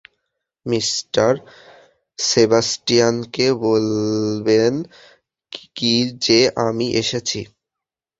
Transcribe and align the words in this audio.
Mr 0.65 0.87
সেবাস্টিয়ানকে 2.19 3.47
বলবেন 3.65 4.73
কি 5.75 5.93
যে 6.21 6.39
আমি 6.67 6.87
এসেছি? 6.93 7.39